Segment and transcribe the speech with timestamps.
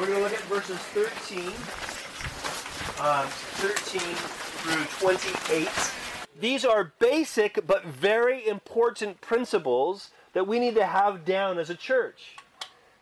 [0.00, 1.48] We're going to look at verses 13,
[3.06, 5.68] um, 13 through 28.
[6.40, 11.74] These are basic but very important principles that we need to have down as a
[11.74, 12.36] church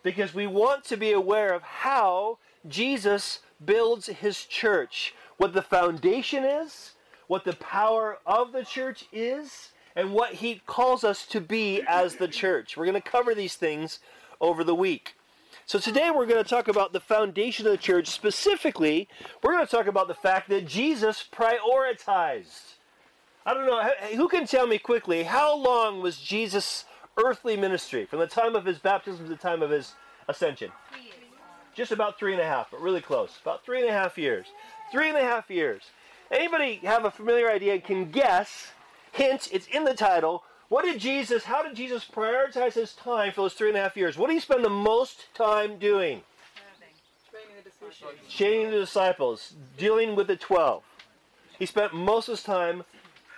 [0.03, 6.43] because we want to be aware of how Jesus builds his church, what the foundation
[6.45, 6.95] is,
[7.29, 12.17] what the power of the church is, and what he calls us to be as
[12.17, 12.77] the church.
[12.77, 14.01] We're going to cover these things
[14.41, 15.15] over the week.
[15.69, 18.09] So today we're going to talk about the foundation of the church.
[18.09, 19.07] Specifically,
[19.43, 22.77] we're going to talk about the fact that Jesus prioritized.
[23.45, 26.87] I don't know, who can tell me quickly how long was Jesus'
[27.23, 29.93] earthly ministry from the time of his baptism to the time of his
[30.27, 30.73] ascension?
[31.75, 33.39] Just about three and a half, but really close.
[33.43, 34.47] About three and a half years.
[34.91, 35.83] Three and a half years.
[36.31, 38.69] Anybody have a familiar idea can guess?
[39.13, 40.45] Hint, it's in the title.
[40.69, 43.97] What did Jesus, how did Jesus prioritize his time for those three and a half
[43.97, 44.19] years?
[44.19, 46.21] What did he spend the most time doing?
[47.31, 48.35] Training the disciples.
[48.37, 50.83] Training the disciples, dealing with the twelve.
[51.59, 52.85] He spent most of his time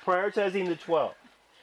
[0.04, 1.14] prioritizing the twelve.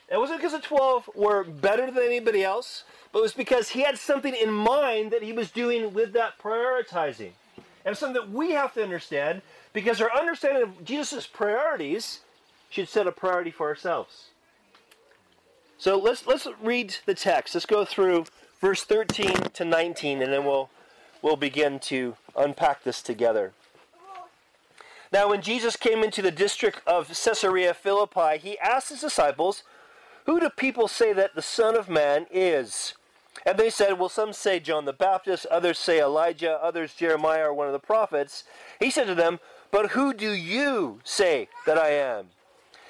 [0.10, 3.82] It wasn't because the twelve were better than anybody else, but it was because he
[3.82, 7.32] had something in mind that he was doing with that prioritizing.
[7.84, 9.42] And something that we have to understand
[9.74, 12.22] because our understanding of Jesus' priorities
[12.70, 14.28] should set a priority for ourselves.
[15.80, 17.54] So let's let's read the text.
[17.54, 18.26] Let's go through
[18.60, 20.70] verse 13 to 19 and then we'll
[21.22, 23.54] we'll begin to unpack this together.
[25.14, 29.64] Now when Jesus came into the district of Caesarea Philippi, he asked his disciples,
[30.26, 32.96] "Who do people say that the Son of Man is?"
[33.46, 37.54] And they said, Well, some say John the Baptist, others say Elijah, others Jeremiah or
[37.54, 38.44] one of the prophets.
[38.80, 39.40] He said to them,
[39.72, 42.32] But who do you say that I am?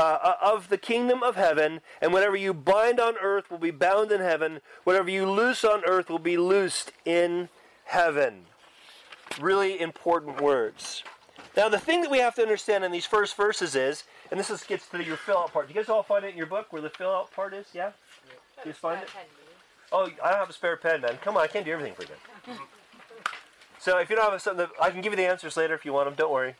[0.00, 4.10] uh, of the kingdom of heaven, and whatever you bind on earth will be bound
[4.12, 7.48] in heaven, whatever you loose on earth will be loosed in
[7.84, 8.46] heaven.
[9.40, 11.02] Really important words.
[11.56, 14.50] Now, the thing that we have to understand in these first verses is, and this
[14.50, 15.68] is, gets to your fill out part.
[15.68, 17.66] Do you guys all find it in your book where the fill out part is?
[17.72, 17.90] Yeah?
[18.28, 19.08] Do you guys find it?
[19.92, 21.18] Oh, I don't have a spare pen, man.
[21.22, 22.58] Come on, I can't do everything for you.
[23.80, 25.94] So if you don't have something, I can give you the answers later if you
[25.94, 26.14] want them.
[26.14, 26.54] Don't worry.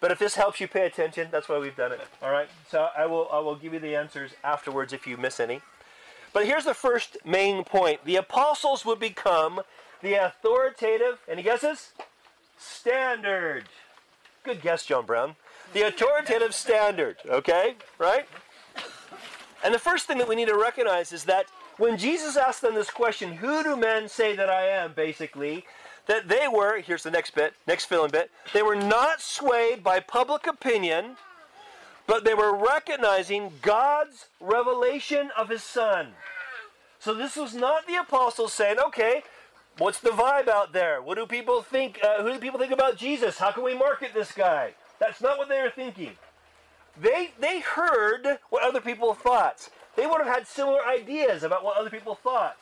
[0.00, 2.00] But if this helps you pay attention, that's why we've done it.
[2.22, 2.48] All right.
[2.68, 5.60] So I will I will give you the answers afterwards if you miss any.
[6.32, 9.60] But here's the first main point: the apostles would become
[10.00, 11.18] the authoritative.
[11.28, 11.92] Any guesses?
[12.58, 13.64] Standard.
[14.42, 15.36] Good guess, John Brown.
[15.74, 17.18] The authoritative standard.
[17.26, 18.26] Okay, right?
[19.62, 21.46] And the first thing that we need to recognize is that
[21.76, 25.66] when Jesus asked them this question, "Who do men say that I am?" Basically,
[26.10, 30.00] that they were, here's the next bit, next filling bit, they were not swayed by
[30.00, 31.16] public opinion,
[32.08, 36.08] but they were recognizing God's revelation of His Son.
[36.98, 39.22] So this was not the apostles saying, okay,
[39.78, 41.00] what's the vibe out there?
[41.00, 42.00] What do people think?
[42.02, 43.38] Uh, who do people think about Jesus?
[43.38, 44.74] How can we market this guy?
[44.98, 46.14] That's not what they were thinking.
[47.00, 49.68] They, they heard what other people thought.
[49.94, 52.58] They would have had similar ideas about what other people thought.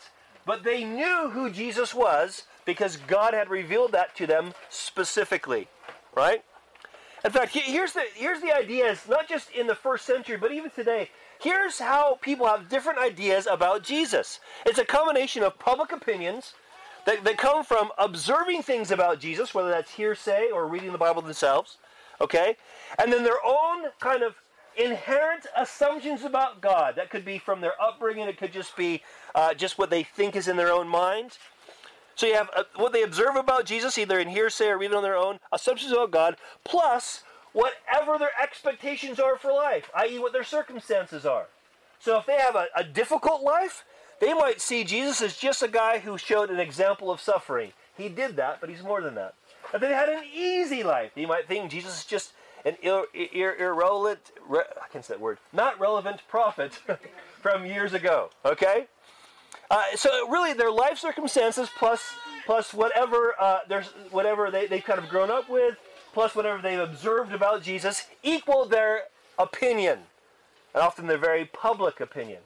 [0.49, 5.69] But they knew who Jesus was because God had revealed that to them specifically,
[6.17, 6.43] right?
[7.23, 8.91] In fact, here's the here's the idea.
[8.91, 11.11] It's not just in the first century, but even today.
[11.39, 14.41] Here's how people have different ideas about Jesus.
[14.65, 16.55] It's a combination of public opinions
[17.05, 21.21] that, that come from observing things about Jesus, whether that's hearsay or reading the Bible
[21.21, 21.77] themselves,
[22.23, 22.57] okay?
[22.99, 24.35] And then their own kind of
[24.79, 26.95] inherent assumptions about God.
[26.97, 29.03] That could be from their upbringing, it could just be
[29.35, 31.39] uh, just what they think is in their own mind.
[32.17, 35.03] So you have uh, what they observe about Jesus, either in hearsay or it on
[35.03, 37.23] their own, assumptions about God, plus
[37.53, 41.47] whatever their expectations are for life, i.e., what their circumstances are.
[42.01, 43.85] So if they have a, a difficult life,
[44.21, 47.73] they might see Jesus as just a guy who showed an example of suffering.
[47.97, 49.35] He did that, but he's more than that.
[49.73, 52.33] If they had an easy life, they might think Jesus is just
[52.65, 56.81] an ir- ir- irrelevant, re- I can't say that word, not relevant prophet
[57.43, 58.31] from years ago.
[58.45, 58.87] Okay?
[59.71, 62.15] Uh, so really, their life circumstances plus
[62.47, 63.61] plus whatever uh,
[64.11, 65.77] whatever they they've kind of grown up with,
[66.15, 69.05] plus whatever they've observed about Jesus, equal their
[69.39, 69.99] opinion,
[70.75, 72.41] and often their very public opinion.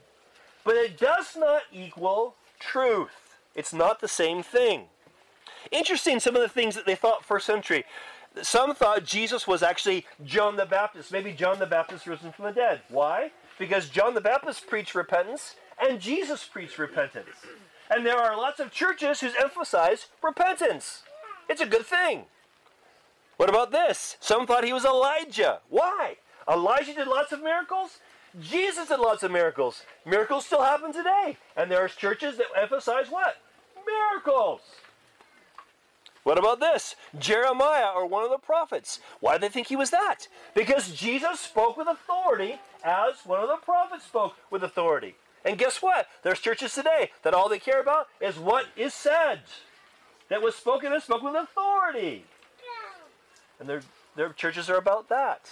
[0.64, 3.36] But it does not equal truth.
[3.54, 4.86] It's not the same thing.
[5.70, 7.84] Interesting, some of the things that they thought first century.
[8.42, 11.12] some thought Jesus was actually John the Baptist.
[11.12, 12.80] Maybe John the Baptist risen from the dead.
[12.88, 13.30] Why?
[13.58, 17.36] Because John the Baptist preached repentance and Jesus preached repentance.
[17.90, 21.02] And there are lots of churches who emphasize repentance.
[21.48, 22.24] It's a good thing.
[23.36, 24.16] What about this?
[24.20, 25.60] Some thought he was Elijah.
[25.68, 26.16] Why?
[26.50, 27.98] Elijah did lots of miracles.
[28.40, 29.82] Jesus did lots of miracles.
[30.06, 31.36] Miracles still happen today.
[31.56, 33.36] And there are churches that emphasize what?
[33.86, 34.60] Miracles.
[36.22, 36.94] What about this?
[37.18, 39.00] Jeremiah or one of the prophets.
[39.20, 40.28] Why do they think he was that?
[40.54, 45.16] Because Jesus spoke with authority as one of the prophets spoke with authority.
[45.44, 46.06] And guess what?
[46.22, 49.40] There's churches today that all they care about is what is said.
[50.28, 52.24] That was spoken and spoken with authority.
[53.58, 53.82] And their,
[54.16, 55.50] their churches are about that.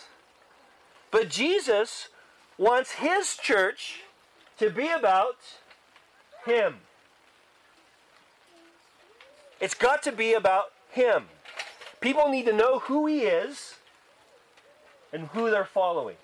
[1.11, 2.09] But Jesus
[2.57, 4.01] wants his church
[4.59, 5.37] to be about
[6.45, 6.77] him.
[9.61, 11.25] It's got to be about him.
[12.01, 13.75] People need to know who he is
[15.13, 16.17] and who they're following.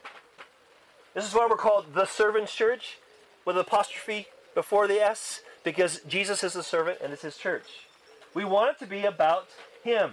[1.14, 2.98] This is why we're called the servant's church
[3.46, 7.86] with apostrophe before the S because Jesus is the servant and it's his church.
[8.34, 9.48] We want it to be about
[9.82, 10.12] him.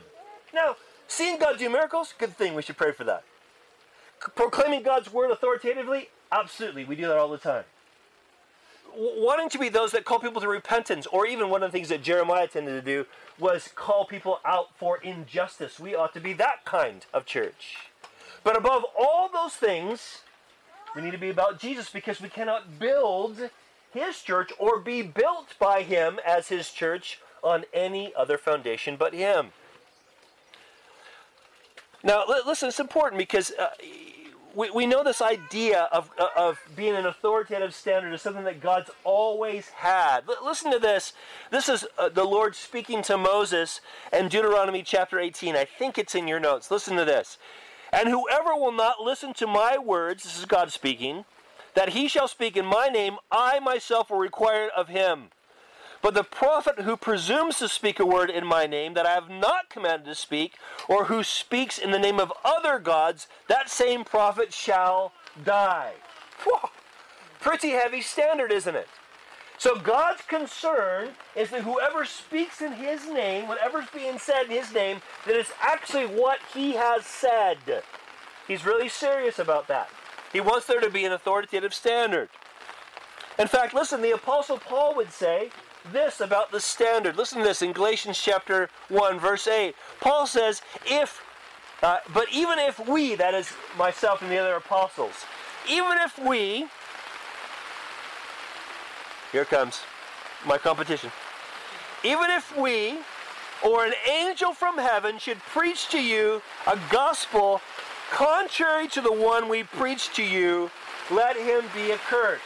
[0.54, 0.78] Now,
[1.08, 2.54] seeing God do miracles, good thing.
[2.54, 3.24] We should pray for that.
[4.36, 6.86] Proclaiming God's word authoritatively, absolutely.
[6.86, 7.66] We do that all the time
[8.96, 11.90] wanting to be those that call people to repentance, or even one of the things
[11.90, 13.06] that Jeremiah tended to do
[13.40, 15.80] was call people out for injustice.
[15.80, 17.78] We ought to be that kind of church.
[18.44, 20.22] But above all those things,
[20.96, 23.50] we need to be about Jesus because we cannot build
[23.94, 29.14] his church or be built by him as his church on any other foundation but
[29.14, 29.52] him.
[32.04, 33.70] Now, listen, it's important because uh,
[34.54, 38.62] we, we know this idea of, uh, of being an authoritative standard is something that
[38.62, 40.22] God's always had.
[40.28, 41.14] L- listen to this.
[41.50, 43.82] This is uh, the Lord speaking to Moses
[44.12, 45.56] in Deuteronomy chapter 18.
[45.56, 46.70] I think it's in your notes.
[46.70, 47.38] Listen to this.
[47.94, 51.26] And whoever will not listen to my words, this is God speaking,
[51.76, 55.30] that he shall speak in my name, I myself will require of him.
[56.02, 59.30] But the prophet who presumes to speak a word in my name that I have
[59.30, 60.56] not commanded to speak,
[60.90, 65.14] or who speaks in the name of other gods, that same prophet shall
[65.46, 65.94] die.
[66.44, 66.60] Whew.
[67.40, 68.88] Pretty heavy standard, isn't it?
[69.58, 74.74] So God's concern is that whoever speaks in his name, whatever's being said in his
[74.74, 77.58] name, that it's actually what he has said.
[78.48, 79.90] He's really serious about that.
[80.34, 82.30] He wants there to be an authoritative standard.
[83.40, 85.50] In fact, listen, the Apostle Paul would say
[85.92, 87.18] this about the standard.
[87.18, 89.76] Listen to this in Galatians chapter 1, verse 8.
[90.00, 91.22] Paul says, If,
[91.82, 95.14] uh, but even if we, that is myself and the other apostles,
[95.70, 96.68] even if we,
[99.34, 99.82] here comes
[100.46, 101.10] my competition,
[102.04, 103.00] even if we,
[103.66, 107.60] or an angel from heaven should preach to you a gospel
[108.12, 110.70] contrary to the one we preach to you,
[111.10, 112.46] let him be accursed.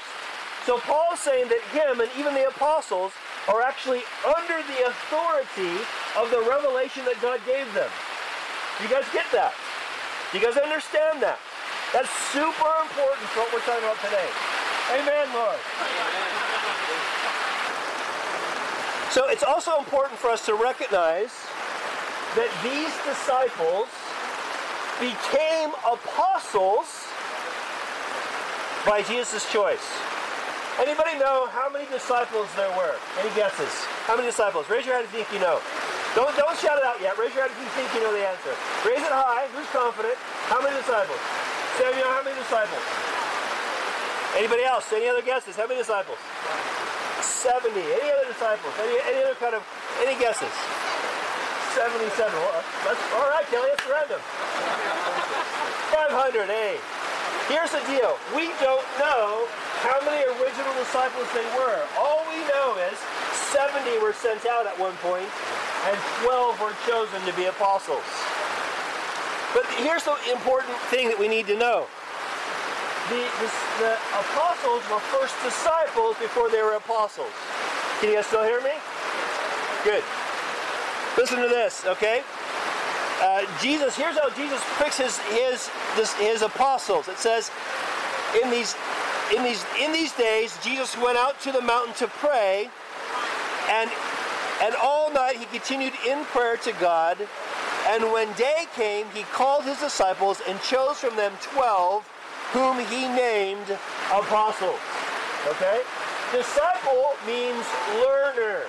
[0.65, 3.11] So Paul's saying that him and even the apostles
[3.49, 5.83] are actually under the authority
[6.15, 7.91] of the revelation that God gave them.
[8.81, 9.51] You guys get that?
[10.33, 11.39] You guys understand that?
[11.91, 14.27] That's super important for what we're talking about today.
[14.93, 15.59] Amen, Lord.
[19.11, 21.33] So it's also important for us to recognize
[22.39, 23.89] that these disciples
[25.01, 27.07] became apostles
[28.85, 29.83] by Jesus' choice.
[30.79, 32.95] Anybody know how many disciples there were?
[33.19, 33.73] Any guesses?
[34.05, 34.69] How many disciples?
[34.69, 35.59] Raise your hand if you think you know.
[36.15, 37.17] Don't, don't shout it out yet.
[37.17, 38.53] Raise your hand if you think you know the answer.
[38.87, 39.49] Raise it high.
[39.51, 40.15] Who's confident?
[40.47, 41.19] How many disciples?
[41.81, 42.85] Samuel, how many disciples?
[44.37, 44.85] Anybody else?
[44.93, 45.57] Any other guesses?
[45.57, 46.21] How many disciples?
[47.25, 47.73] 70.
[47.73, 48.69] Any other disciples?
[48.77, 49.65] Any, any other kind of,
[50.05, 50.53] any guesses?
[51.73, 52.13] 77.
[52.21, 54.21] Well, that's, all right, Kelly, it's random.
[55.89, 56.77] 500, hey.
[57.49, 58.13] Here's the deal.
[58.37, 59.49] We don't know
[59.81, 61.81] how many original disciples they were.
[61.97, 62.97] All we know is
[63.49, 65.25] 70 were sent out at one point,
[65.89, 68.05] and 12 were chosen to be apostles.
[69.57, 71.87] But here's the important thing that we need to know.
[73.09, 73.49] The, the,
[73.79, 77.31] the apostles were first disciples before they were apostles.
[77.99, 78.73] Can you guys still hear me?
[79.83, 80.03] Good.
[81.17, 82.21] Listen to this, okay?
[83.21, 87.07] Uh, Jesus, here's how Jesus picks his, his, this, his apostles.
[87.07, 87.49] It says,
[88.43, 88.75] in these
[89.35, 92.69] in these in these days Jesus went out to the mountain to pray
[93.69, 93.89] and
[94.61, 97.17] and all night he continued in prayer to God
[97.87, 102.07] and when day came he called his disciples and chose from them 12
[102.53, 103.69] whom he named
[104.11, 104.79] apostles
[105.47, 105.81] okay
[106.31, 107.65] disciple means
[108.03, 108.63] learner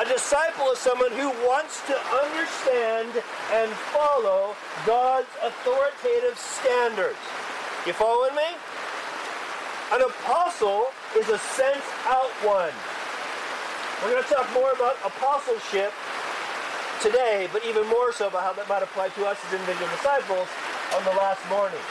[0.00, 1.92] A disciple is someone who wants to
[2.24, 3.12] understand
[3.52, 7.20] and follow God's authoritative standards.
[7.84, 8.56] You following me?
[9.92, 12.72] An apostle is a sent out one.
[14.00, 15.92] We're going to talk more about apostleship
[17.02, 20.48] today, but even more so about how that might apply to us as individual disciples
[20.96, 21.84] on the last morning.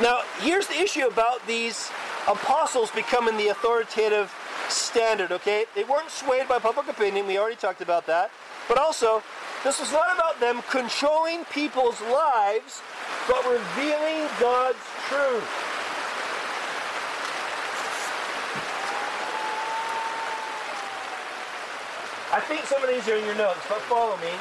[0.00, 1.90] Now, here's the issue about these
[2.26, 4.32] apostles becoming the authoritative
[4.68, 5.66] standard, okay?
[5.74, 8.30] They weren't swayed by public opinion, we already talked about that.
[8.68, 9.22] But also,
[9.64, 12.80] this was not about them controlling people's lives,
[13.28, 15.48] but revealing God's truth.
[22.32, 24.32] I think some of these are in your notes, but follow me.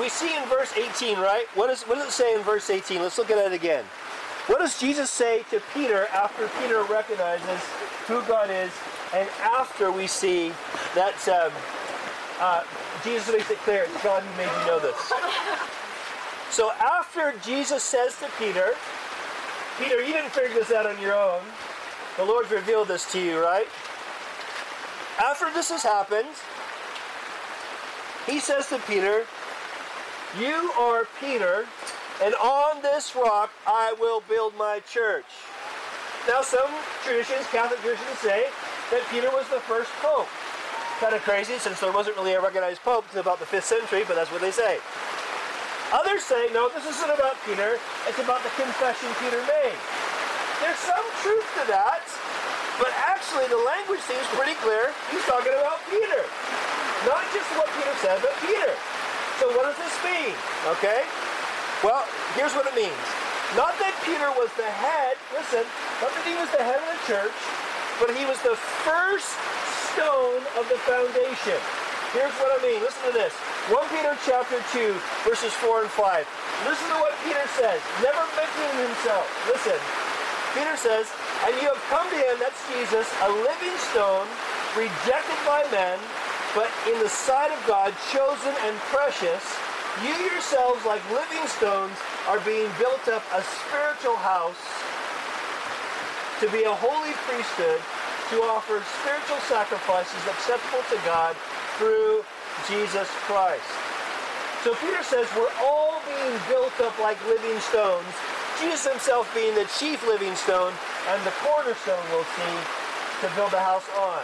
[0.00, 1.46] We see in verse 18, right?
[1.54, 3.00] What, is, what does it say in verse 18?
[3.00, 3.84] Let's look at it again.
[4.46, 7.62] What does Jesus say to Peter after Peter recognizes
[8.06, 8.72] who God is
[9.14, 10.48] and after we see
[10.94, 11.52] that um,
[12.40, 12.64] uh,
[13.04, 15.12] Jesus makes it clear it's God who made you know this?
[16.50, 18.74] So after Jesus says to Peter,
[19.78, 21.40] Peter, you didn't figure this out on your own.
[22.16, 23.66] The Lord's revealed this to you, right?
[25.18, 26.28] After this has happened,
[28.26, 29.24] he says to Peter,
[30.34, 31.62] You are Peter,
[32.18, 35.30] and on this rock I will build my church.
[36.26, 36.66] Now, some
[37.06, 38.50] traditions, Catholic traditions, say
[38.90, 40.26] that Peter was the first pope.
[40.98, 44.02] Kind of crazy since there wasn't really a recognized pope until about the 5th century,
[44.02, 44.82] but that's what they say.
[45.94, 47.78] Others say, no, this isn't about Peter,
[48.10, 49.78] it's about the confession Peter made.
[50.58, 52.02] There's some truth to that,
[52.82, 54.90] but actually, the language seems pretty clear.
[55.14, 56.26] He's talking about Peter.
[57.06, 58.74] Not just what Peter said, but Peter.
[59.40, 60.34] So what does this mean?
[60.78, 61.02] Okay?
[61.82, 62.06] Well,
[62.38, 63.04] here's what it means.
[63.58, 65.62] Not that Peter was the head, listen,
[66.02, 67.36] not that he was the head of the church,
[68.02, 69.30] but he was the first
[69.94, 71.60] stone of the foundation.
[72.14, 72.78] Here's what I mean.
[72.78, 73.34] Listen to this.
[73.70, 74.94] 1 Peter chapter 2,
[75.26, 76.26] verses 4 and 5.
[76.66, 77.82] Listen to what Peter says.
[78.02, 79.26] Never mentioning himself.
[79.50, 79.78] Listen.
[80.54, 81.10] Peter says,
[81.42, 84.30] and you have come to him, that's Jesus, a living stone,
[84.78, 85.98] rejected by men,
[86.54, 89.42] but in the sight of God, chosen and precious.
[90.02, 91.94] You yourselves, like living stones,
[92.26, 94.58] are being built up a spiritual house
[96.42, 97.78] to be a holy priesthood,
[98.30, 101.36] to offer spiritual sacrifices acceptable to God
[101.78, 102.24] through
[102.66, 103.70] Jesus Christ.
[104.62, 108.14] So Peter says we're all being built up like living stones
[108.60, 110.72] Jesus himself being the chief living stone
[111.08, 112.56] and the cornerstone, we'll see,
[113.20, 114.22] to build the house on.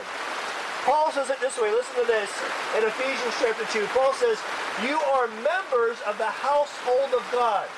[0.89, 1.71] Paul says it this way.
[1.71, 2.31] Listen to this.
[2.77, 4.39] In Ephesians chapter 2, Paul says,
[4.83, 7.69] You are members of the household of God.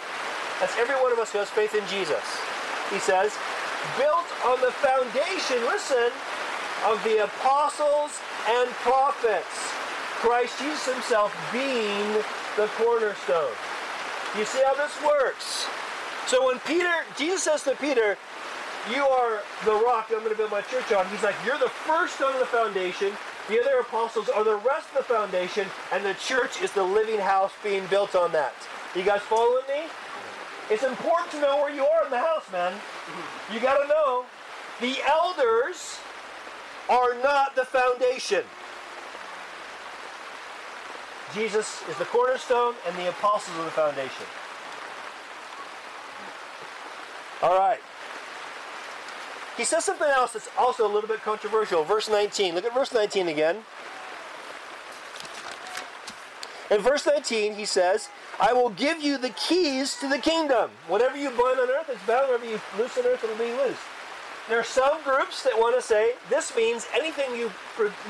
[0.60, 2.22] That's every one of us who has faith in Jesus.
[2.90, 3.34] He says,
[3.98, 6.12] built on the foundation, listen,
[6.86, 8.18] of the apostles
[8.48, 9.72] and prophets.
[10.22, 12.12] Christ Jesus himself being
[12.56, 13.50] the cornerstone.
[14.38, 15.66] You see how this works?
[16.26, 18.16] So when Peter, Jesus says to Peter,
[18.90, 21.06] you are the rock I'm going to build my church on.
[21.08, 23.12] He's like, you're the first stone of the foundation.
[23.48, 27.18] The other apostles are the rest of the foundation, and the church is the living
[27.18, 28.54] house being built on that.
[28.94, 29.84] You guys following me?
[30.70, 32.72] It's important to know where you are in the house, man.
[33.52, 34.24] You got to know
[34.80, 35.98] the elders
[36.88, 38.44] are not the foundation.
[41.34, 44.26] Jesus is the cornerstone, and the apostles are the foundation.
[47.42, 47.80] All right.
[49.56, 51.84] He says something else that's also a little bit controversial.
[51.84, 52.54] Verse 19.
[52.54, 53.58] Look at verse 19 again.
[56.70, 58.08] In verse 19, he says,
[58.40, 60.70] I will give you the keys to the kingdom.
[60.88, 63.76] Whatever you bind on earth is bound, whatever you loose on earth, it'll be loose.
[64.48, 67.52] There are some groups that want to say this means anything you,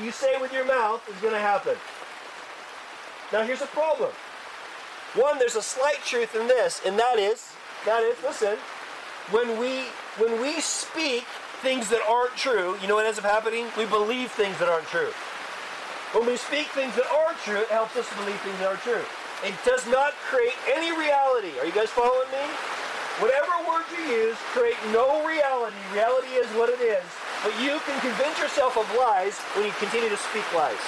[0.01, 1.75] you say with your mouth is going to happen.
[3.33, 4.11] Now, here's a problem.
[5.15, 7.51] One, there's a slight truth in this, and that is,
[7.85, 8.57] that is, listen,
[9.31, 9.87] when we
[10.17, 11.23] when we speak
[11.63, 13.67] things that aren't true, you know what ends up happening?
[13.77, 15.15] We believe things that aren't true.
[16.11, 19.01] When we speak things that are true, it helps us believe things that are true.
[19.47, 21.55] It does not create any reality.
[21.57, 22.45] Are you guys following me?
[23.23, 25.77] Whatever words you use create no reality.
[25.93, 27.05] Reality is what it is.
[27.41, 30.79] But you can convince yourself of lies when you continue to speak lies.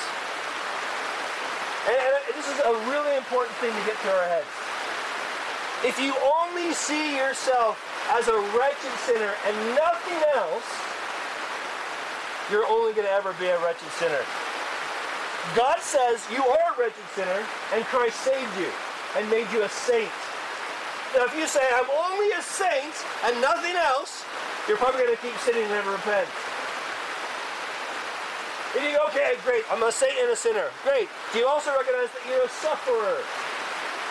[1.87, 4.53] And, and this is a really important thing to get to our heads.
[5.85, 7.77] If you only see yourself
[8.13, 10.67] as a wretched sinner and nothing else,
[12.51, 14.21] you're only going to ever be a wretched sinner.
[15.55, 17.41] God says you are a wretched sinner
[17.73, 18.69] and Christ saved you
[19.17, 20.11] and made you a saint.
[21.15, 22.93] Now, if you say, I'm only a saint
[23.25, 24.25] and nothing else,
[24.67, 26.27] you're probably going to keep sinning and never repent.
[28.75, 30.67] You go, okay, great, I'm a saint and a sinner.
[30.83, 31.07] Great.
[31.31, 33.23] Do you also recognize that you're a sufferer?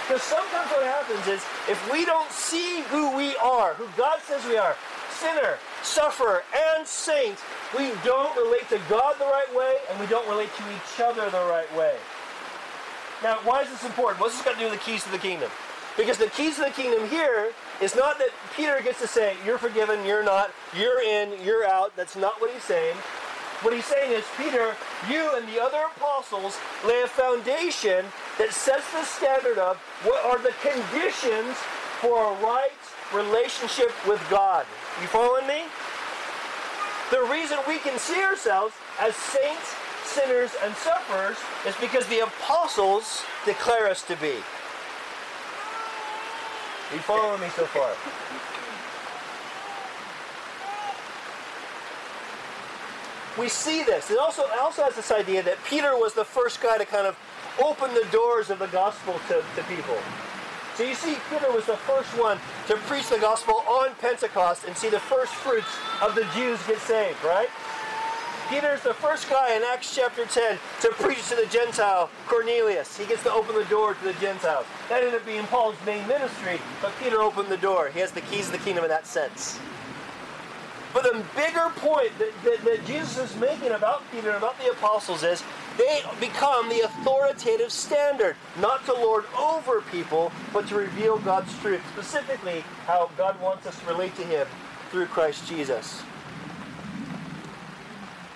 [0.07, 4.45] Because sometimes what happens is if we don't see who we are, who God says
[4.45, 4.77] we are,
[5.11, 7.39] sinner, sufferer, and saint,
[7.77, 11.31] we don't relate to God the right way and we don't relate to each other
[11.31, 11.97] the right way.
[13.23, 14.21] Now, why is this important?
[14.21, 15.51] What's this got to do with the keys to the kingdom?
[15.97, 19.57] Because the keys to the kingdom here is not that Peter gets to say, you're
[19.57, 21.97] forgiven, you're not, you're in, you're out.
[21.97, 22.97] That's not what he's saying.
[23.63, 24.75] What he's saying is, Peter,
[25.09, 28.05] you and the other apostles lay a foundation
[28.39, 31.57] that sets the standard of what are the conditions
[32.01, 32.71] for a right
[33.15, 34.67] relationship with God.
[35.01, 35.63] You following me?
[37.11, 39.75] The reason we can see ourselves as saints,
[40.05, 41.37] sinners, and sufferers
[41.67, 44.35] is because the apostles declare us to be.
[46.93, 47.91] You following me so far?
[53.39, 54.11] We see this.
[54.11, 57.17] It also, also has this idea that Peter was the first guy to kind of
[57.63, 59.99] open the doors of the gospel to, to people.
[60.77, 64.77] So you see, Peter was the first one to preach the gospel on Pentecost and
[64.77, 65.69] see the first fruits
[66.03, 67.49] of the Jews get saved, right?
[68.51, 72.97] Peter's the first guy in Acts chapter 10 to preach to the Gentile Cornelius.
[72.97, 74.67] He gets to open the door to the Gentiles.
[74.89, 77.89] That ended up being Paul's main ministry, but Peter opened the door.
[77.89, 79.59] He has the keys of the kingdom in that sense.
[80.93, 84.71] But the bigger point that, that, that Jesus is making about Peter and about the
[84.71, 85.43] apostles is
[85.77, 91.81] they become the authoritative standard, not to lord over people, but to reveal God's truth,
[91.93, 94.47] specifically how God wants us to relate to Him
[94.91, 96.03] through Christ Jesus.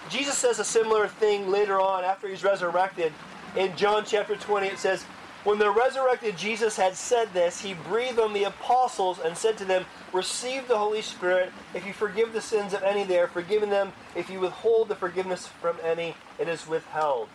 [0.08, 3.12] Jesus says a similar thing later on after he's resurrected.
[3.56, 5.04] In John chapter 20, it says,
[5.44, 9.64] When the resurrected Jesus had said this, he breathed on the apostles and said to
[9.64, 11.52] them, Receive the Holy Spirit.
[11.74, 13.92] If you forgive the sins of any, they are forgiven them.
[14.16, 17.28] If you withhold the forgiveness from any, it is withheld.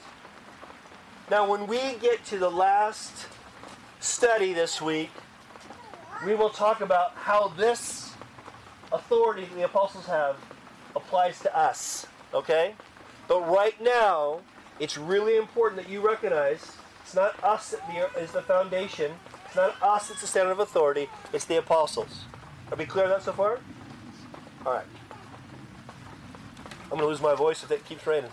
[1.31, 3.27] Now, when we get to the last
[4.01, 5.11] study this week,
[6.25, 8.11] we will talk about how this
[8.91, 10.35] authority the apostles have
[10.95, 12.05] applies to us.
[12.33, 12.75] Okay?
[13.27, 14.41] But right now,
[14.79, 16.77] it's really important that you recognize
[17.13, 19.11] it's not us that is the foundation.
[19.45, 21.09] It's not us that's the standard of authority.
[21.31, 22.25] It's the apostles.
[22.71, 23.59] Are we clear on that so far?
[24.65, 24.85] All right.
[26.85, 28.31] I'm going to lose my voice if it keeps raining.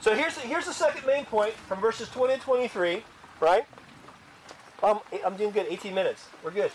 [0.00, 3.02] So here's the, here's the second main point from verses 20 and 23,
[3.40, 3.64] right?
[4.84, 5.66] Um, I'm doing good.
[5.68, 6.28] 18 minutes.
[6.44, 6.70] We're good.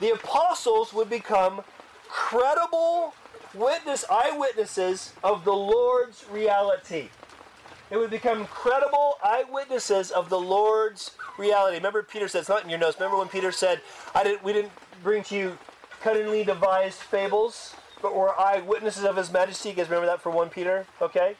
[0.00, 1.62] The apostles would become
[2.06, 3.14] credible
[3.54, 7.08] witness eyewitnesses of the Lord's reality.
[7.90, 11.76] It would become credible eyewitnesses of the Lord's reality.
[11.76, 12.98] Remember, Peter said, it's not in your notes.
[12.98, 13.80] Remember when Peter said,
[14.14, 15.58] I didn't, we didn't bring to you
[16.00, 19.68] cunningly devised fables, but were eyewitnesses of his majesty?
[19.68, 20.86] You guys remember that for 1 Peter?
[21.00, 21.36] Okay?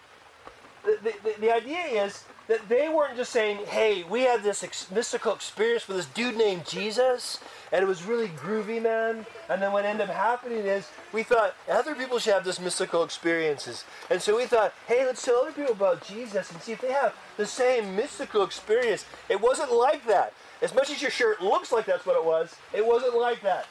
[0.84, 4.90] The, the, the idea is that they weren't just saying, hey, we had this ex-
[4.90, 7.40] mystical experience with this dude named Jesus,
[7.72, 9.26] and it was really groovy, man.
[9.48, 13.02] And then what ended up happening is we thought other people should have this mystical
[13.02, 13.84] experiences.
[14.10, 16.92] And so we thought, hey, let's tell other people about Jesus and see if they
[16.92, 19.04] have the same mystical experience.
[19.28, 20.32] It wasn't like that.
[20.62, 23.66] As much as your shirt looks like that's what it was, it wasn't like that.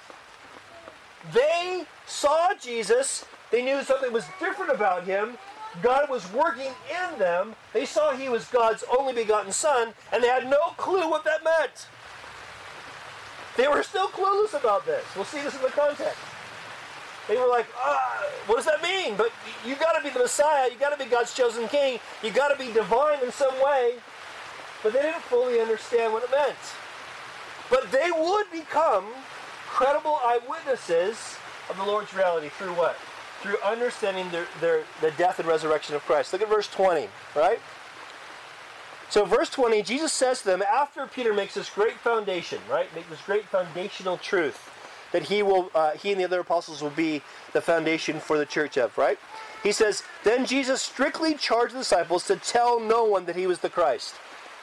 [1.34, 5.38] They saw Jesus, they knew something was different about him,
[5.82, 7.56] God was working in them.
[7.74, 11.44] They saw he was God's only begotten Son, and they had no clue what that
[11.44, 11.88] meant.
[13.58, 15.04] They were still clueless about this.
[15.16, 16.18] We'll see this in the context.
[17.28, 19.16] They were like, ah, what does that mean?
[19.18, 19.32] But
[19.66, 20.70] you got to be the Messiah.
[20.72, 22.00] You got to be God's chosen king.
[22.22, 23.96] You got to be divine in some way.
[24.84, 26.56] But they didn't fully understand what it meant.
[27.70, 29.06] But they would become
[29.68, 31.38] credible eyewitnesses
[31.70, 32.96] of the Lord's reality through what?
[33.46, 36.34] Through understanding their, their, the death and resurrection of Christ.
[36.34, 37.60] Look at verse 20, right?
[39.08, 42.94] So, verse 20, Jesus says to them, after Peter makes this great foundation, right?
[42.96, 44.72] Make this great foundational truth
[45.12, 47.22] that he will, uh, he and the other apostles will be
[47.54, 49.20] the foundation for the church of, right?
[49.62, 53.60] He says, then Jesus strictly charged the disciples to tell no one that he was
[53.60, 54.16] the Christ.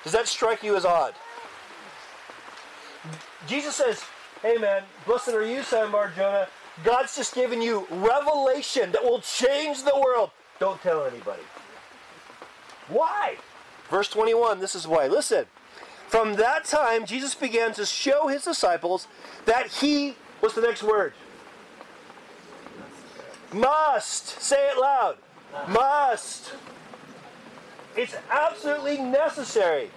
[0.03, 1.15] Does that strike you as odd?
[3.47, 4.03] Jesus says,
[4.43, 6.49] hey man, blessed are you, Simon Bar Jonah.
[6.85, 10.31] God's just given you revelation that will change the world.
[10.59, 11.43] Don't tell anybody.
[12.89, 13.37] Why?
[13.91, 15.07] Verse 21, this is why.
[15.07, 15.47] Listen.
[16.09, 19.07] From that time, Jesus began to show his disciples
[19.47, 21.15] that he, what's the next word?
[23.53, 24.41] Must.
[24.41, 25.17] Say it loud.
[25.69, 26.53] Must.
[27.97, 29.91] It's absolutely necessary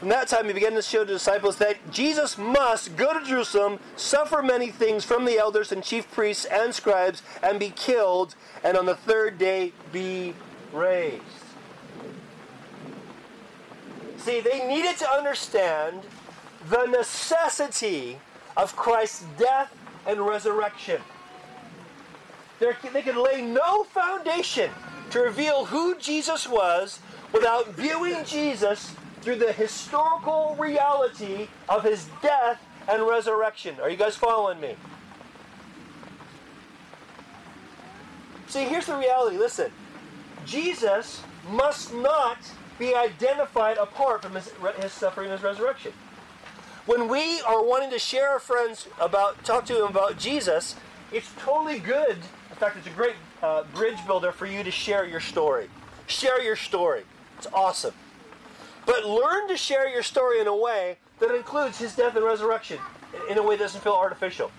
[0.00, 3.78] From that time, he began to show the disciples that Jesus must go to Jerusalem,
[3.96, 8.34] suffer many things from the elders and chief priests and scribes, and be killed,
[8.64, 10.32] and on the third day be
[10.72, 11.22] raised.
[14.16, 16.00] See, they needed to understand
[16.70, 18.18] the necessity
[18.56, 19.70] of Christ's death
[20.06, 21.02] and resurrection.
[22.58, 24.70] They're, they could lay no foundation
[25.10, 27.00] to reveal who Jesus was
[27.34, 33.76] without viewing Jesus through the historical reality of his death and resurrection.
[33.80, 34.76] Are you guys following me?
[38.48, 39.36] See, here's the reality.
[39.36, 39.70] Listen,
[40.44, 42.38] Jesus must not
[42.78, 45.92] be identified apart from his, his suffering and his resurrection.
[46.86, 50.74] When we are wanting to share our friends about, talk to them about Jesus,
[51.12, 52.16] it's totally good.
[52.50, 55.68] In fact, it's a great uh, bridge builder for you to share your story.
[56.06, 57.04] Share your story.
[57.38, 57.94] It's awesome.
[58.86, 62.78] But learn to share your story in a way that includes his death and resurrection
[63.28, 64.50] in a way that doesn't feel artificial.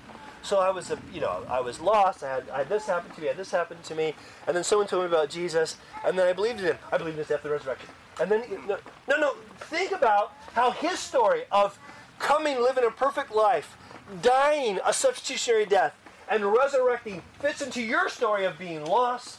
[0.43, 2.23] So I was, you know, I was lost.
[2.23, 3.27] I had, I had this happen to me.
[3.27, 4.15] I had this happen to me.
[4.47, 6.77] And then someone told me about Jesus, and then I believed in him.
[6.91, 7.89] I believed in his death and resurrection.
[8.19, 9.34] And then, no, no, no.
[9.60, 11.77] Think about how his story of
[12.19, 13.77] coming, living a perfect life,
[14.21, 15.95] dying a substitutionary death,
[16.29, 19.38] and resurrecting fits into your story of being lost,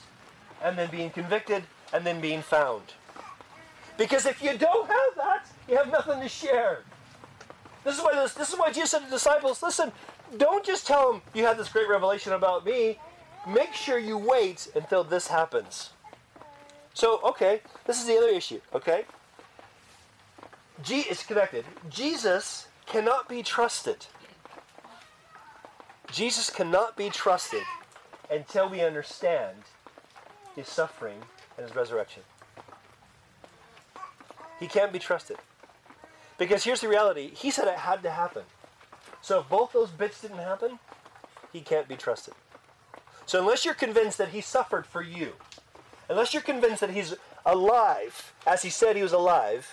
[0.62, 2.94] and then being convicted, and then being found.
[3.96, 6.80] Because if you don't have that, you have nothing to share.
[7.84, 9.92] This is why this, this is why Jesus said to the disciples, listen,
[10.36, 12.98] don't just tell them you had this great revelation about me.
[13.46, 15.90] Make sure you wait until this happens.
[16.94, 19.04] So, okay, this is the other issue, okay?
[20.82, 21.64] G is connected.
[21.88, 24.06] Jesus cannot be trusted.
[26.10, 27.62] Jesus cannot be trusted
[28.30, 29.56] until we understand
[30.54, 31.18] his suffering
[31.56, 32.22] and his resurrection.
[34.62, 35.38] He can't be trusted.
[36.38, 38.44] Because here's the reality He said it had to happen.
[39.20, 40.78] So if both those bits didn't happen,
[41.52, 42.34] He can't be trusted.
[43.26, 45.32] So unless you're convinced that He suffered for you,
[46.08, 49.68] unless you're convinced that He's alive, as He said He was alive,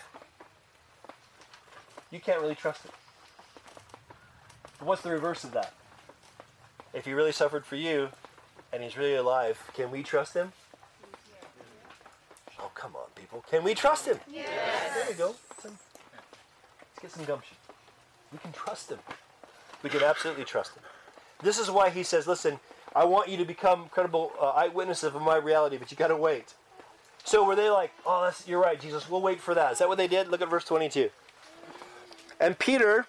[2.09, 2.91] you can't really trust Him.
[4.79, 5.71] What's the reverse of that?
[6.95, 8.09] If He really suffered for you
[8.73, 10.51] and He's really alive, can we trust Him?
[12.59, 13.43] Oh, come on, people.
[13.49, 14.19] Can we trust Him?
[14.31, 14.47] Yes.
[14.95, 15.35] There we go.
[15.63, 15.75] Let's
[17.01, 17.55] get some gumption.
[18.31, 18.99] We can trust Him.
[19.83, 20.83] We can absolutely trust Him.
[21.41, 22.59] This is why He says, listen,
[22.95, 26.17] I want you to become credible uh, eyewitnesses of my reality, but you got to
[26.17, 26.53] wait.
[27.23, 29.73] So were they like, oh, that's, you're right, Jesus, we'll wait for that.
[29.73, 30.29] Is that what they did?
[30.29, 31.09] Look at verse 22.
[32.39, 33.05] And Peter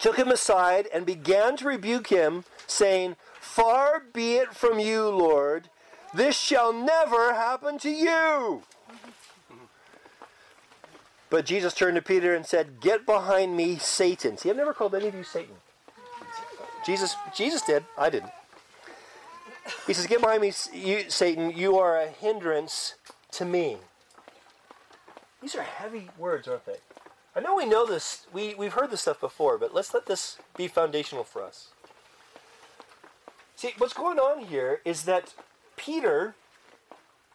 [0.00, 5.68] took him aside and began to rebuke him, saying, Far be it from you, Lord.
[6.14, 8.62] This shall never happen to you.
[11.30, 14.36] But Jesus turned to Peter and said, Get behind me, Satan.
[14.38, 15.56] See, I've never called any of you Satan.
[16.86, 17.84] Jesus, Jesus did.
[17.98, 18.30] I didn't.
[19.86, 21.50] He says, Get behind me, you, Satan.
[21.50, 22.94] You are a hindrance
[23.32, 23.78] to me.
[25.42, 26.76] These are heavy words, aren't they?
[27.34, 28.26] I know we know this.
[28.32, 31.68] We, we've heard this stuff before, but let's let this be foundational for us.
[33.56, 35.34] See, what's going on here is that
[35.76, 36.34] Peter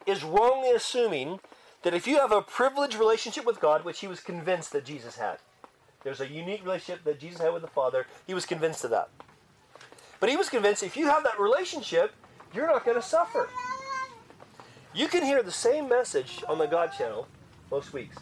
[0.09, 1.39] is wrongly assuming
[1.83, 5.17] that if you have a privileged relationship with God, which he was convinced that Jesus
[5.17, 5.37] had,
[6.03, 9.09] there's a unique relationship that Jesus had with the Father, he was convinced of that.
[10.19, 12.13] But he was convinced if you have that relationship,
[12.53, 13.49] you're not going to suffer.
[14.93, 17.27] You can hear the same message on the God channel
[17.71, 18.17] most weeks.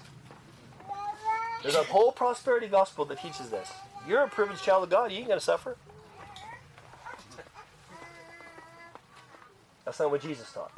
[1.64, 3.72] There's a whole prosperity gospel that teaches this.
[4.08, 5.78] You're a privileged child of God, you ain't going to suffer.
[9.86, 10.72] That's not what Jesus taught.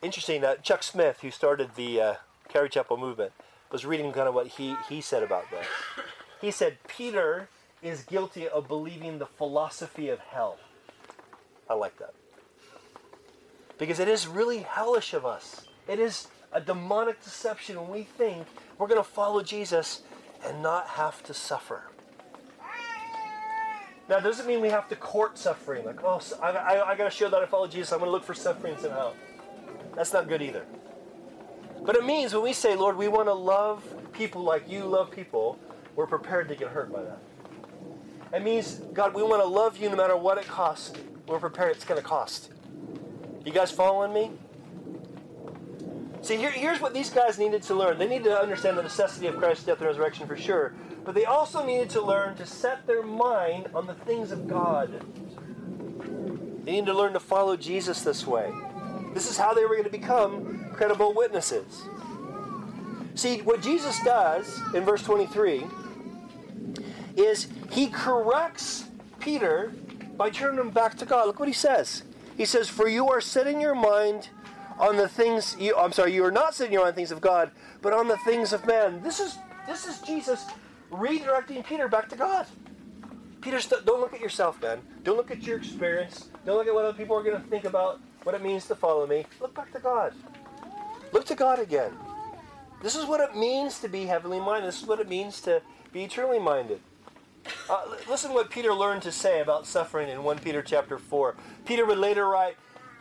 [0.00, 2.14] Interesting that Chuck Smith, who started the uh,
[2.68, 3.32] Chapel movement,
[3.70, 5.66] was reading kind of what he, he said about this.
[6.40, 7.48] He said, Peter
[7.82, 10.58] is guilty of believing the philosophy of hell.
[11.68, 12.14] I like that.
[13.76, 15.66] Because it is really hellish of us.
[15.88, 18.46] It is a demonic deception when we think
[18.78, 20.02] we're going to follow Jesus
[20.46, 21.82] and not have to suffer.
[24.08, 25.84] Now, doesn't mean we have to court suffering.
[25.84, 27.92] Like, oh, I, I, I got to show that I follow Jesus.
[27.92, 29.12] I'm going to look for suffering somehow.
[29.98, 30.64] That's not good either.
[31.84, 33.82] But it means when we say, Lord, we want to love
[34.12, 35.58] people like you love people,
[35.96, 37.18] we're prepared to get hurt by that.
[38.32, 40.92] It means, God, we want to love you no matter what it costs.
[41.26, 42.52] We're prepared it's going to cost.
[43.44, 44.30] You guys following me?
[46.22, 47.98] See, here, here's what these guys needed to learn.
[47.98, 51.24] They needed to understand the necessity of Christ's death and resurrection for sure, but they
[51.24, 55.02] also needed to learn to set their mind on the things of God.
[56.64, 58.52] They needed to learn to follow Jesus this way.
[59.18, 61.82] This is how they were going to become credible witnesses.
[63.16, 65.66] See, what Jesus does in verse 23
[67.16, 68.84] is he corrects
[69.18, 69.72] Peter
[70.16, 71.26] by turning him back to God.
[71.26, 72.04] Look what he says.
[72.36, 74.28] He says, For you are setting your mind
[74.78, 77.20] on the things you I'm sorry, you are not setting your mind on things of
[77.20, 77.50] God,
[77.82, 79.02] but on the things of man.
[79.02, 80.46] This is this is Jesus
[80.92, 82.46] redirecting Peter back to God.
[83.40, 84.78] Peter, don't look at yourself, man.
[85.02, 86.28] Don't look at your experience.
[86.46, 88.74] Don't look at what other people are going to think about what it means to
[88.74, 89.24] follow me.
[89.40, 90.12] Look back to God.
[91.12, 91.92] Look to God again.
[92.82, 94.68] This is what it means to be heavenly minded.
[94.68, 96.80] This is what it means to be eternally minded.
[97.68, 101.34] Uh, listen what Peter learned to say about suffering in 1 Peter chapter 4.
[101.64, 102.56] Peter would later write,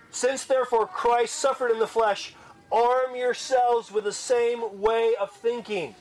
[0.10, 2.34] Since therefore Christ suffered in the flesh,
[2.72, 5.96] arm yourselves with the same way of thinking.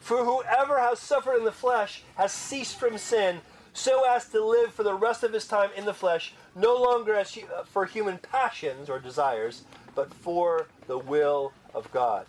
[0.00, 3.40] For whoever has suffered in the flesh has ceased from sin,
[3.72, 7.14] so as to live for the rest of his time in the flesh, no longer
[7.14, 12.26] as uh, for human passions or desires, but for the will of God.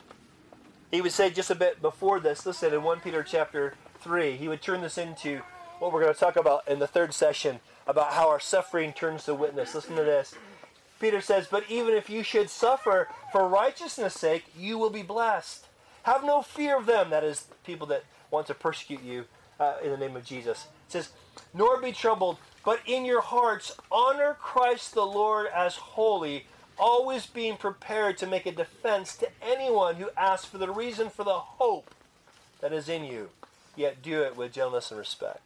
[0.91, 4.47] He would say just a bit before this, listen, in 1 Peter chapter 3, he
[4.47, 5.41] would turn this into
[5.79, 9.25] what we're going to talk about in the third session about how our suffering turns
[9.25, 9.75] to witness.
[9.75, 10.35] Listen to this.
[10.99, 15.65] Peter says, But even if you should suffer for righteousness' sake, you will be blessed.
[16.03, 19.25] Have no fear of them, that is, people that want to persecute you
[19.59, 20.67] uh, in the name of Jesus.
[20.87, 21.09] It says,
[21.53, 26.45] Nor be troubled, but in your hearts honor Christ the Lord as holy,
[26.77, 31.23] always being prepared to make a defense to anyone who asks for the reason for
[31.23, 31.93] the hope
[32.61, 33.29] that is in you,
[33.75, 35.41] yet do it with gentleness and respect.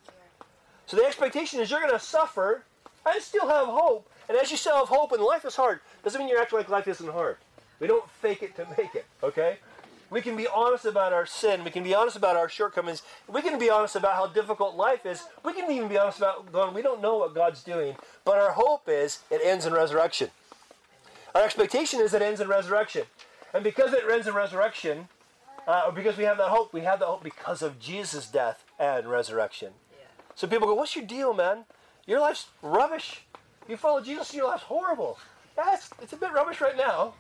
[0.86, 2.64] So the expectation is you're going to suffer
[3.06, 4.10] and still have hope.
[4.30, 6.70] And as you still have hope and life is hard, doesn't mean you're acting like
[6.70, 7.38] life isn't hard.
[7.80, 9.58] We don't fake it to make it, okay?
[10.10, 11.64] We can be honest about our sin.
[11.64, 13.02] We can be honest about our shortcomings.
[13.28, 15.24] We can be honest about how difficult life is.
[15.44, 17.96] We can even be honest about going, we don't know what God's doing.
[18.24, 20.30] But our hope is it ends in resurrection.
[21.36, 23.04] Our expectation is it ends in resurrection.
[23.54, 25.10] And because it ends in resurrection,
[25.68, 28.64] uh, or because we have that hope, we have that hope because of Jesus' death
[28.80, 29.74] and resurrection.
[30.36, 31.66] So people go, What's your deal, man?
[32.06, 33.24] Your life's rubbish.
[33.68, 35.20] You follow Jesus, your life's horrible.
[35.58, 37.16] Yeah, it's, it's a bit rubbish right now.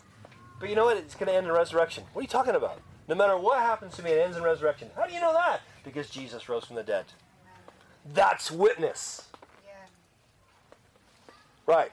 [0.59, 0.97] But you know what?
[0.97, 2.03] It's going to end in resurrection.
[2.13, 2.81] What are you talking about?
[3.07, 4.89] No matter what happens to me, it ends in resurrection.
[4.95, 5.61] How do you know that?
[5.83, 7.05] Because Jesus rose from the dead.
[8.13, 9.27] That's witness.
[11.65, 11.91] Right.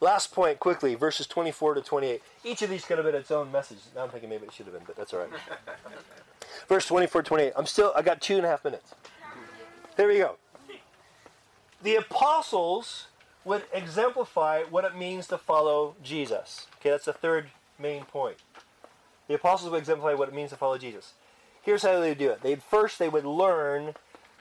[0.00, 2.22] Last point, quickly, verses 24 to 28.
[2.44, 3.78] Each of these could have been its own message.
[3.94, 5.28] Now I'm thinking maybe it should have been, but that's all right.
[6.68, 7.52] Verse 24 28.
[7.56, 8.94] I'm still, I got two and a half minutes.
[9.96, 10.36] There we go.
[11.82, 13.06] The apostles
[13.44, 16.66] would exemplify what it means to follow Jesus.
[16.78, 17.48] Okay, that's the third
[17.80, 18.36] main point.
[19.28, 21.14] The apostles would exemplify what it means to follow Jesus.
[21.62, 22.42] Here's how they would do it.
[22.42, 23.94] They'd first they would learn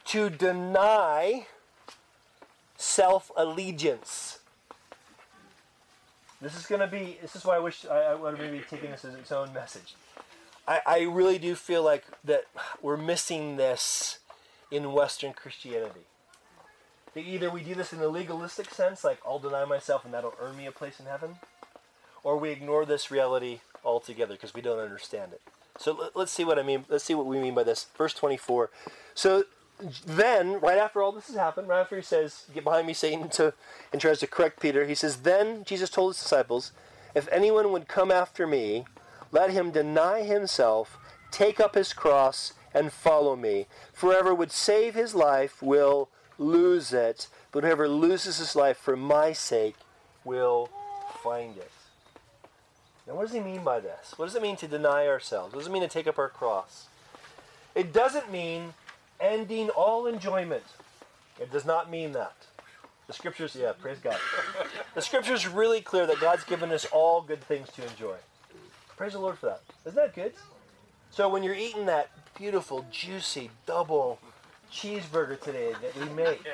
[0.05, 1.47] to deny
[2.77, 4.39] self-allegiance.
[6.41, 7.17] This is going to be.
[7.21, 9.53] This is why I wish I, I would have maybe taken this as its own
[9.53, 9.95] message.
[10.67, 12.45] I, I really do feel like that
[12.81, 14.19] we're missing this
[14.71, 16.05] in Western Christianity.
[17.13, 20.35] That Either we do this in a legalistic sense, like I'll deny myself and that'll
[20.39, 21.35] earn me a place in heaven,
[22.23, 25.41] or we ignore this reality altogether because we don't understand it.
[25.77, 26.85] So let's see what I mean.
[26.89, 27.87] Let's see what we mean by this.
[27.97, 28.69] Verse 24.
[29.13, 29.45] So
[30.05, 33.29] then, right after all this has happened, right after he says, "Get behind me, Satan,"
[33.29, 33.53] to
[33.93, 36.73] and tries to correct Peter, he says, "Then Jesus told his disciples,
[37.15, 38.85] if anyone would come after me,
[39.31, 40.97] let him deny himself,
[41.31, 43.67] take up his cross, and follow me.
[43.93, 48.95] For whoever would save his life will lose it, but whoever loses his life for
[48.95, 49.75] my sake
[50.23, 50.69] will
[51.23, 51.71] find it.
[53.09, 54.13] Now, what does he mean by this?
[54.17, 55.51] What does it mean to deny ourselves?
[55.51, 56.89] What does it mean to take up our cross?
[57.73, 58.75] It doesn't mean
[59.19, 60.63] ending all enjoyment.
[61.39, 62.35] It does not mean that.
[63.07, 64.17] The scriptures, yeah, praise God.
[64.93, 68.17] The scriptures really clear that God's given us all good things to enjoy.
[68.95, 69.61] Praise the Lord for that.
[69.87, 70.33] Isn't that good?
[71.09, 74.19] So when you're eating that beautiful, juicy, double
[74.71, 76.45] cheeseburger today that we make.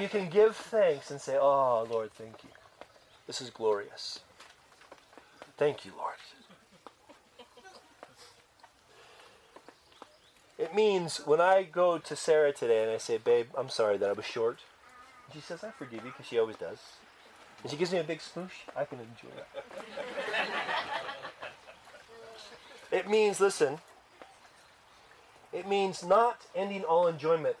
[0.00, 2.50] You can give thanks and say, Oh, Lord, thank you.
[3.26, 4.20] This is glorious.
[5.58, 6.14] Thank you, Lord.
[10.56, 14.08] It means when I go to Sarah today and I say, Babe, I'm sorry that
[14.08, 14.60] I was short.
[15.32, 16.78] she says, I forgive you because she always does.
[17.62, 19.46] And she gives me a big smoosh, I can enjoy it.
[22.92, 23.78] it means, listen,
[25.52, 27.56] it means not ending all enjoyment,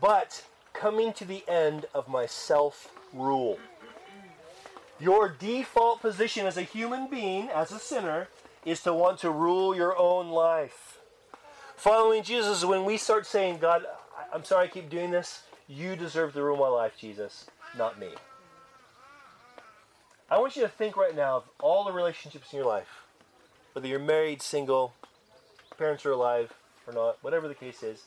[0.00, 3.58] but coming to the end of my self rule.
[5.00, 8.28] Your default position as a human being, as a sinner,
[8.64, 10.98] is to want to rule your own life.
[11.76, 13.84] Following Jesus when we start saying, God,
[14.32, 15.42] I'm sorry I keep doing this.
[15.68, 18.08] You deserve to rule my life, Jesus, not me.
[20.30, 23.04] I want you to think right now of all the relationships in your life,
[23.72, 24.92] whether you're married, single,
[25.78, 26.52] parents are alive
[26.86, 28.06] or not, whatever the case is,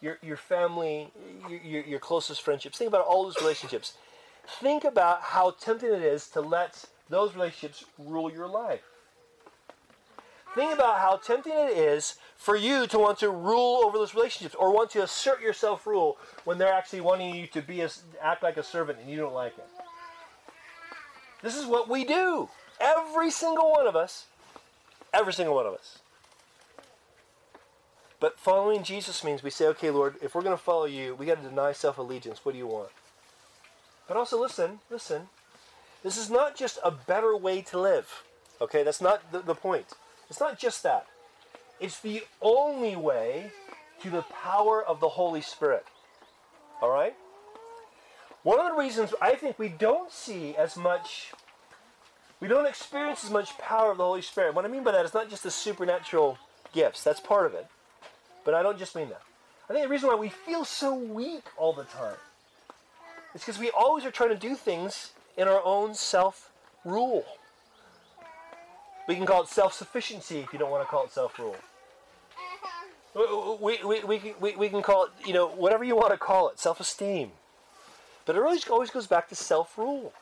[0.00, 1.10] your, your family,
[1.48, 3.94] your, your, your closest friendships, think about all those relationships.
[4.46, 8.82] Think about how tempting it is to let those relationships rule your life.
[10.54, 14.54] Think about how tempting it is for you to want to rule over those relationships
[14.54, 17.90] or want to assert your self rule when they're actually wanting you to be a,
[18.20, 19.66] act like a servant and you don't like it.
[21.42, 22.50] This is what we do.
[22.80, 24.26] Every single one of us.
[25.14, 26.00] Every single one of us.
[28.20, 31.26] But following Jesus means we say, okay, Lord, if we're going to follow you, we
[31.26, 32.44] got to deny self allegiance.
[32.44, 32.90] What do you want?
[34.08, 35.28] But also, listen, listen.
[36.02, 38.24] This is not just a better way to live.
[38.60, 39.86] Okay, that's not the, the point.
[40.28, 41.06] It's not just that.
[41.80, 43.52] It's the only way
[44.02, 45.86] to the power of the Holy Spirit.
[46.80, 47.14] All right?
[48.42, 51.32] One of the reasons I think we don't see as much,
[52.40, 54.54] we don't experience as much power of the Holy Spirit.
[54.54, 56.38] What I mean by that is not just the supernatural
[56.72, 57.66] gifts, that's part of it.
[58.44, 59.22] But I don't just mean that.
[59.70, 62.16] I think the reason why we feel so weak all the time
[63.34, 66.50] is because we always are trying to do things in our own self
[66.84, 67.24] rule.
[69.08, 71.56] We can call it self sufficiency if you don't want to call it self rule.
[73.60, 76.48] We, we, we, we, we can call it, you know, whatever you want to call
[76.48, 77.32] it, self esteem.
[78.24, 80.12] But it really always goes back to self rule.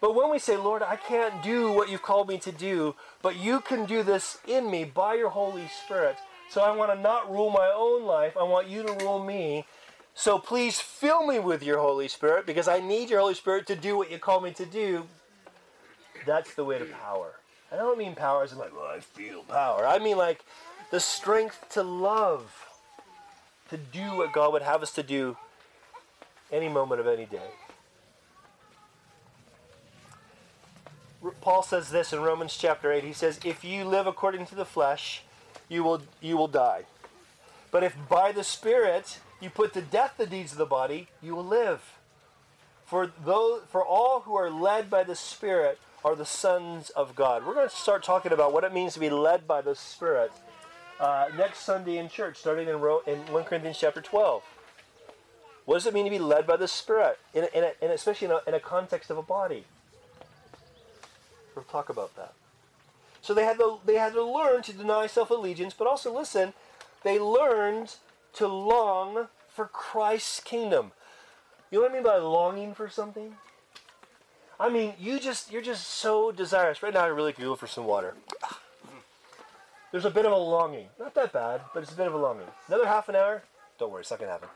[0.00, 3.36] But when we say, Lord, I can't do what you've called me to do, but
[3.36, 6.16] you can do this in me by your Holy Spirit.
[6.50, 8.36] So I want to not rule my own life.
[8.36, 9.64] I want you to rule me.
[10.18, 13.76] So please fill me with your Holy Spirit because I need your Holy Spirit to
[13.76, 15.06] do what you call me to do.
[16.24, 17.34] That's the way to power.
[17.70, 19.86] I don't mean power as like, well, I feel power.
[19.86, 20.42] I mean like
[20.90, 22.66] the strength to love,
[23.68, 25.36] to do what God would have us to do
[26.50, 27.50] any moment of any day.
[31.42, 33.04] Paul says this in Romans chapter 8.
[33.04, 35.24] He says, If you live according to the flesh,
[35.68, 36.84] you will, you will die.
[37.70, 41.34] But if by the Spirit you put to death the deeds of the body, you
[41.34, 41.82] will live.
[42.84, 47.44] For, those, for all who are led by the Spirit are the sons of God.
[47.44, 50.30] We're going to start talking about what it means to be led by the Spirit
[51.00, 54.42] uh, next Sunday in church, starting in, in 1 Corinthians chapter 12.
[55.64, 58.32] What does it mean to be led by the Spirit, in, in, a, especially in
[58.32, 59.64] a, in a context of a body?
[61.56, 62.34] We'll talk about that.
[63.20, 66.54] So they had to, they had to learn to deny self allegiance, but also listen,
[67.02, 67.96] they learned
[68.36, 70.92] to long for Christ's kingdom.
[71.70, 73.34] You know what I mean by longing for something?
[74.58, 76.82] I mean, you just you're just so desirous.
[76.82, 78.14] Right now, I really could go for some water.
[79.92, 80.88] There's a bit of a longing.
[80.98, 82.46] Not that bad, but it's a bit of a longing.
[82.68, 83.42] Another half an hour?
[83.78, 84.48] Don't worry, it's not gonna happen.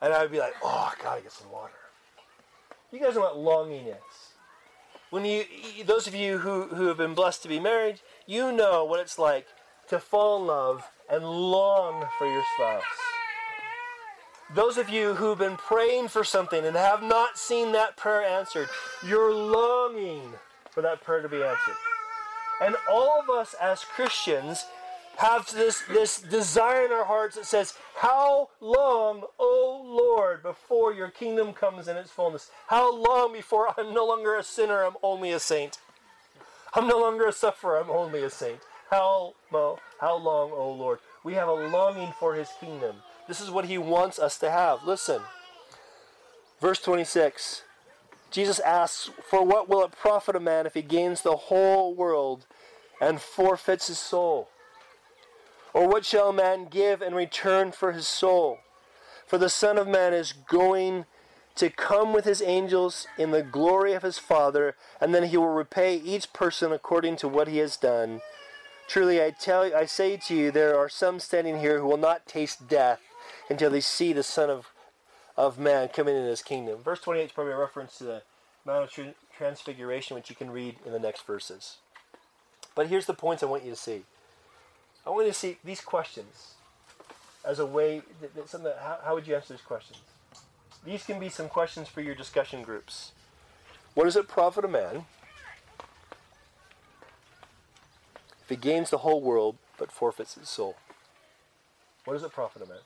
[0.00, 1.72] And I would be like, oh, I gotta get some water.
[2.90, 3.96] You guys know what longing is.
[5.10, 5.44] When you,
[5.84, 9.18] those of you who, who have been blessed to be married, you know what it's
[9.18, 9.46] like
[9.88, 13.11] to fall in love and long for your spouse.
[14.54, 18.68] Those of you who've been praying for something and have not seen that prayer answered,
[19.06, 20.30] you're longing
[20.70, 21.76] for that prayer to be answered.
[22.60, 24.66] And all of us as Christians
[25.16, 31.08] have this, this desire in our hearts that says, How long, O Lord, before your
[31.08, 32.50] kingdom comes in its fullness?
[32.66, 35.78] How long before I'm no longer a sinner, I'm only a saint?
[36.74, 38.60] I'm no longer a sufferer, I'm only a saint.
[38.90, 40.98] How, well, how long, O Lord?
[41.24, 42.96] We have a longing for his kingdom.
[43.32, 44.84] This is what he wants us to have.
[44.84, 45.22] Listen.
[46.60, 47.62] Verse 26.
[48.30, 52.44] Jesus asks, For what will it profit a man if he gains the whole world
[53.00, 54.50] and forfeits his soul?
[55.72, 58.58] Or what shall a man give in return for his soul?
[59.26, 61.06] For the Son of Man is going
[61.54, 65.54] to come with his angels in the glory of his Father, and then he will
[65.54, 68.20] repay each person according to what he has done.
[68.88, 72.26] Truly I tell I say to you, there are some standing here who will not
[72.26, 73.00] taste death
[73.52, 74.72] until they see the Son of,
[75.36, 76.82] of Man coming in his kingdom.
[76.82, 78.22] Verse 28 is probably a reference to the
[78.64, 81.76] Mount of Transfiguration, which you can read in the next verses.
[82.74, 84.04] But here's the points I want you to see.
[85.06, 86.54] I want you to see these questions
[87.44, 88.72] as a way that, that something.
[88.80, 89.98] How, how would you answer these questions?
[90.84, 93.12] These can be some questions for your discussion groups.
[93.94, 95.04] What does it profit a man
[98.42, 100.76] if he gains the whole world but forfeits his soul?
[102.04, 102.78] What does it profit a man?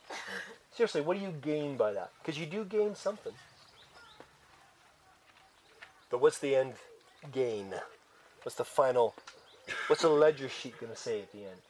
[0.72, 2.10] Seriously, what do you gain by that?
[2.20, 3.32] Because you do gain something.
[6.10, 6.74] But what's the end
[7.32, 7.74] gain?
[8.42, 9.14] What's the final,
[9.88, 11.60] what's the ledger sheet going to say at the end?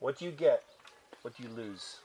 [0.00, 0.64] What do you get?
[1.22, 1.96] What do you lose?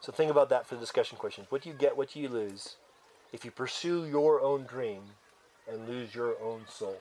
[0.00, 1.46] So think about that for the discussion questions.
[1.50, 1.96] What do you get?
[1.96, 2.76] What do you lose
[3.32, 5.02] if you pursue your own dream
[5.70, 6.96] and lose your own soul?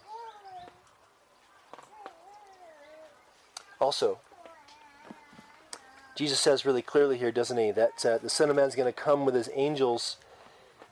[3.80, 4.20] Also,
[6.20, 8.94] Jesus says really clearly here, doesn't he, that uh, the Son of Man is going
[8.94, 10.18] to come with his angels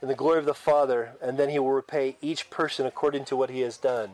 [0.02, 3.36] in the glory of the Father, and then he will repay each person according to
[3.36, 4.10] what he has done.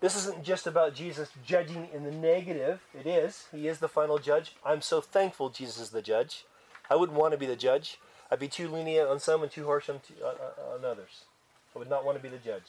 [0.00, 2.80] This isn't just about Jesus judging in the negative.
[2.92, 3.46] It is.
[3.52, 4.56] He is the final judge.
[4.66, 6.46] I'm so thankful Jesus is the judge.
[6.90, 8.00] I wouldn't want to be the judge.
[8.28, 11.26] I'd be too lenient on some and too harsh on, uh, uh, on others.
[11.76, 12.66] I would not want to be the judge.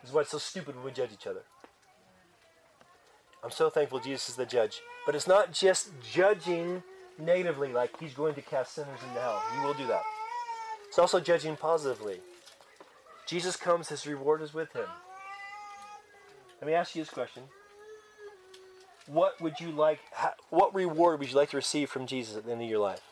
[0.00, 1.42] This is why it's so stupid when we judge each other.
[3.44, 4.80] I'm so thankful Jesus is the judge.
[5.06, 6.82] But it's not just judging
[7.18, 9.42] negatively, like he's going to cast sinners into hell.
[9.54, 10.02] He will do that.
[10.88, 12.20] It's also judging positively.
[13.26, 14.86] Jesus comes, his reward is with him.
[16.60, 17.42] Let me ask you this question.
[19.06, 20.00] What would you like,
[20.50, 23.02] what reward would you like to receive from Jesus at the end of your life?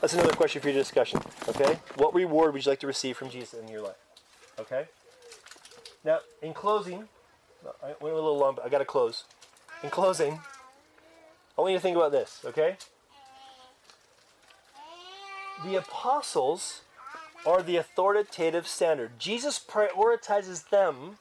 [0.00, 1.20] That's another question for your discussion.
[1.48, 1.78] Okay?
[1.96, 3.96] What reward would you like to receive from Jesus in your life?
[4.58, 4.86] Okay?
[6.04, 7.08] Now, in closing,
[7.82, 9.24] I went a little long, but I got to close.
[9.82, 10.40] In closing,
[11.56, 12.76] I want you to think about this, okay?
[15.64, 16.82] The apostles
[17.46, 19.18] are the authoritative standard.
[19.18, 21.18] Jesus prioritizes them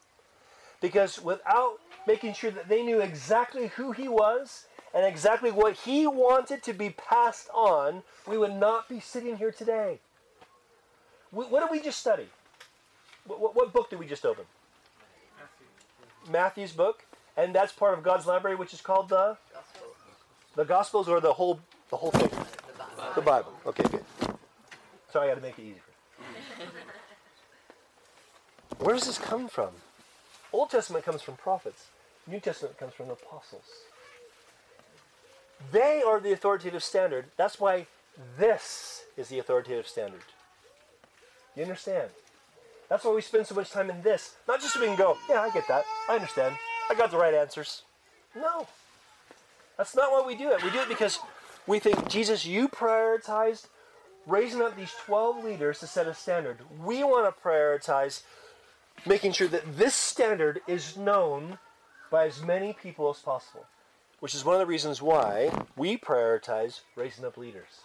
[0.80, 6.08] because without making sure that they knew exactly who he was and exactly what he
[6.08, 10.00] wanted to be passed on, we would not be sitting here today.
[11.32, 12.28] What did we just study?
[13.26, 14.46] What, what book did we just open?
[16.30, 17.06] Matthew's book,
[17.38, 19.96] and that's part of God's library, which is called the Gospels.
[20.56, 21.60] the Gospels, or the whole
[21.90, 22.30] the whole thing.
[22.30, 23.14] The Bible.
[23.16, 23.54] The Bible.
[23.66, 24.06] Okay, good.
[25.12, 25.82] Sorry, I got to make it easy.
[28.80, 29.70] Where does this come from?
[30.54, 31.88] Old Testament comes from prophets.
[32.28, 33.66] New Testament comes from apostles.
[35.72, 37.26] They are the authoritative standard.
[37.38, 37.88] That's why
[38.38, 40.24] this is the authoritative standard.
[41.56, 42.10] You understand?
[42.92, 44.36] That's why we spend so much time in this.
[44.50, 45.86] Not just so we can go, yeah, I get that.
[46.10, 46.58] I understand.
[46.90, 47.84] I got the right answers.
[48.36, 48.68] No.
[49.78, 50.62] That's not why we do it.
[50.62, 51.18] We do it because
[51.66, 53.68] we think, Jesus, you prioritized
[54.28, 56.58] raising up these 12 leaders to set a standard.
[56.84, 58.24] We want to prioritize
[59.06, 61.60] making sure that this standard is known
[62.12, 63.68] by as many people as possible,
[64.20, 67.80] which is one of the reasons why we prioritize raising up leaders.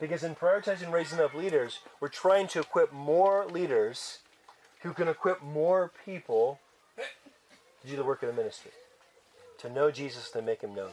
[0.00, 4.18] Because in prioritizing raising up leaders, we're trying to equip more leaders
[4.82, 6.60] who can equip more people
[7.82, 8.72] to do the work of the ministry,
[9.58, 10.90] to know Jesus, to make him known.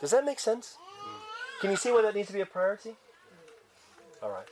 [0.00, 0.76] Does that make sense?
[0.78, 1.60] Mm.
[1.60, 2.94] Can you see why that needs to be a priority?
[4.22, 4.46] All right.